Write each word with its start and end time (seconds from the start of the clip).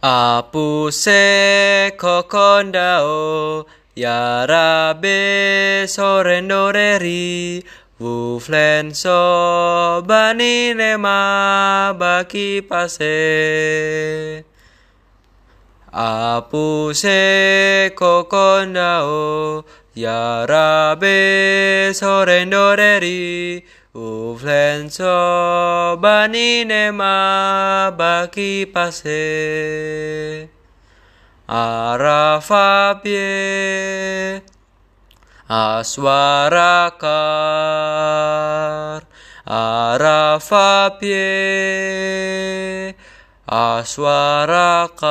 Apuse 0.00 1.90
kokondao 1.98 3.66
Yarabe 3.96 5.82
sorendoreri 5.90 7.64
Wuflenso 7.98 9.18
bani 10.06 10.72
nema 10.74 11.96
baki 11.98 12.62
pase. 12.62 14.44
Apuse 15.92 17.90
kokondao 17.96 19.64
Yarabe 19.96 21.90
sorendoreri 21.92 23.64
Uflenso 23.94 25.16
bani 26.00 26.64
nema 26.64 27.92
baki 27.96 28.66
pase. 28.72 30.48
Arafabie 31.48 33.16
Aswarakar 35.48 37.00
Arafabie 39.46 41.24
Aswarakar 43.48 45.08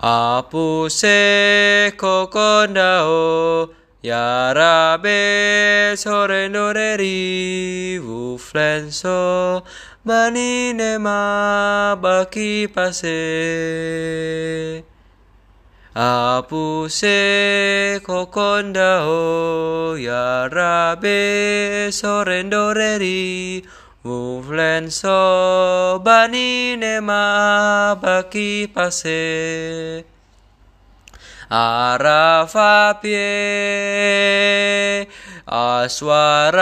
Apuse 0.00 1.90
kokondao 1.96 3.68
Yarabe 4.00 5.96
sorenoreri 5.98 7.98
Uflenso 7.98 9.64
bani 10.06 10.72
nema 10.72 11.98
baki 12.00 12.68
pase. 12.72 14.84
Apuse 15.96 17.98
kokondao 18.06 19.98
Yarabe 19.98 21.90
sorendoreri 24.04 24.38
Uflenso 24.38 25.98
bani 26.04 26.76
nema 26.76 27.96
baki 28.00 28.68
pase. 28.72 30.04
Arafapie 31.50 33.16
Aswarakar 35.46 36.60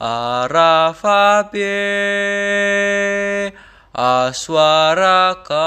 Arafapie 0.00 1.66
Aswarakar 3.94 5.58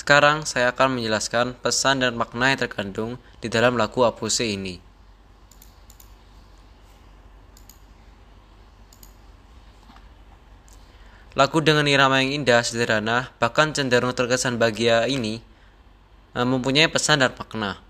Sekarang 0.00 0.48
saya 0.48 0.72
akan 0.72 0.96
menjelaskan 0.96 1.60
pesan 1.60 2.00
dan 2.00 2.16
makna 2.16 2.56
yang 2.56 2.64
terkandung 2.64 3.20
di 3.44 3.52
dalam 3.52 3.76
lagu 3.76 4.00
Apuse 4.08 4.48
ini. 4.48 4.80
Lagu 11.36 11.60
dengan 11.60 11.84
irama 11.84 12.24
yang 12.24 12.32
indah, 12.32 12.64
sederhana, 12.64 13.28
bahkan 13.36 13.76
cenderung 13.76 14.16
terkesan 14.16 14.56
bahagia 14.56 15.04
ini 15.04 15.44
uh, 16.32 16.48
mempunyai 16.48 16.88
pesan 16.88 17.20
dan 17.20 17.36
makna, 17.36 17.84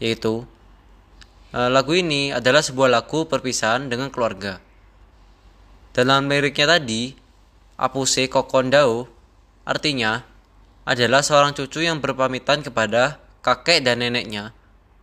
yaitu 0.00 0.48
uh, 1.52 1.68
lagu 1.68 1.92
ini 1.92 2.32
adalah 2.32 2.64
sebuah 2.64 2.88
lagu 2.88 3.28
perpisahan 3.28 3.92
dengan 3.92 4.08
keluarga. 4.08 4.56
Dalam 5.92 6.32
liriknya 6.32 6.80
tadi, 6.80 7.12
Apuse 7.76 8.24
Kokondao 8.24 9.04
artinya 9.68 10.24
adalah 10.86 11.20
seorang 11.20 11.52
cucu 11.52 11.82
yang 11.82 11.98
berpamitan 11.98 12.62
kepada 12.62 13.18
kakek 13.42 13.82
dan 13.82 14.00
neneknya 14.00 14.54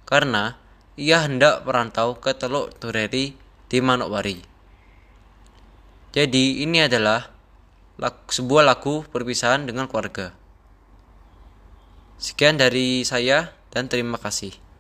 karena 0.08 0.56
ia 0.96 1.20
hendak 1.28 1.68
merantau 1.68 2.16
ke 2.16 2.32
Teluk 2.32 2.72
Tureri 2.80 3.36
di 3.68 3.78
Manokwari. 3.84 4.40
Jadi 6.16 6.64
ini 6.64 6.88
adalah 6.88 7.34
sebuah 8.30 8.64
lagu 8.64 9.04
perpisahan 9.04 9.68
dengan 9.68 9.92
keluarga. 9.92 10.32
Sekian 12.22 12.56
dari 12.56 13.04
saya 13.04 13.52
dan 13.74 13.92
terima 13.92 14.16
kasih. 14.16 14.63